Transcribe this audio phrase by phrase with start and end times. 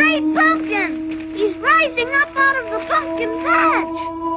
[0.00, 1.34] great pumpkin!
[1.36, 4.29] He's rising up out of the pumpkin patch!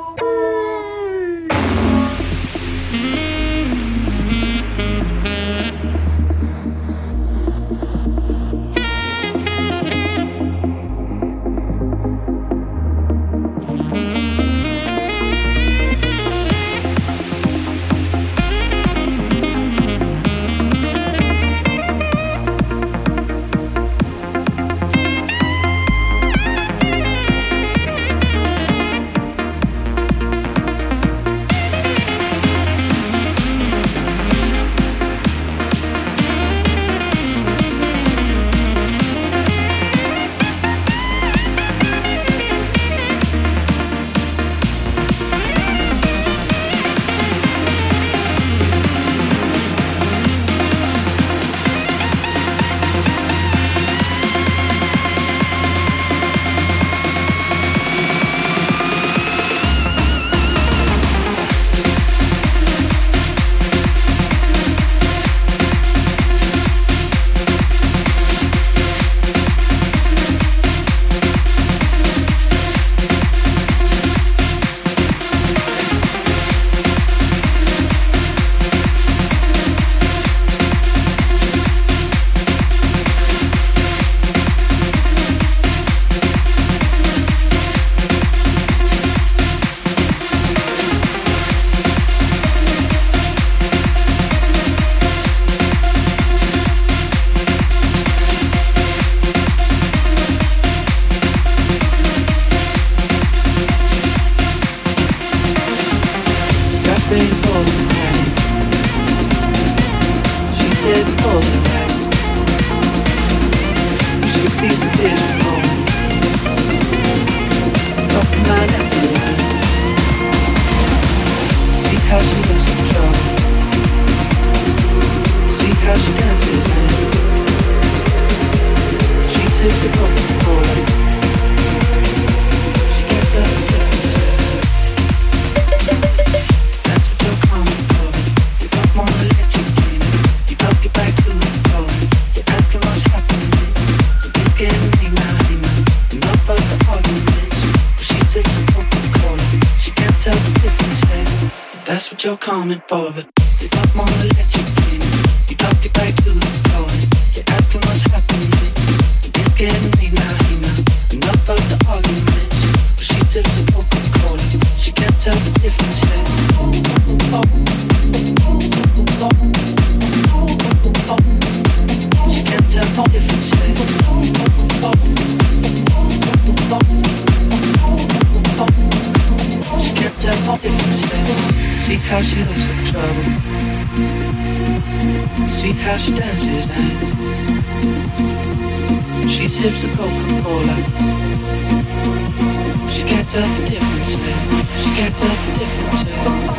[193.14, 194.66] can't tell the difference, man.
[194.82, 196.14] She can't tell the difference, man.
[196.26, 196.50] Oh,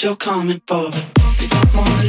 [0.02, 0.90] you're coming for.
[0.90, 2.01] Don't